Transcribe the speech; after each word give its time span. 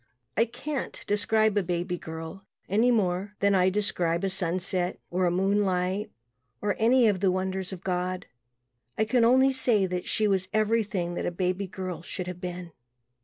I 0.35 0.45
can't 0.45 0.99
describe 1.05 1.55
a 1.55 1.61
baby 1.61 1.95
girl 1.95 2.43
any 2.67 2.89
more 2.89 3.35
than 3.39 3.53
I 3.53 3.69
describe 3.69 4.23
a 4.23 4.31
sunset 4.31 4.99
or 5.11 5.29
moonlight 5.29 6.09
or 6.59 6.75
any 6.79 7.07
of 7.07 7.19
the 7.19 7.29
wonders 7.29 7.71
of 7.71 7.83
God 7.83 8.25
I 8.97 9.05
can 9.05 9.23
only 9.23 9.51
say 9.51 9.85
that 9.85 10.07
she 10.07 10.27
was 10.27 10.47
everything 10.53 11.13
that 11.13 11.27
a 11.27 11.31
baby 11.31 11.67
girl 11.67 12.01
should 12.01 12.25
have 12.25 12.41
been. 12.41 12.71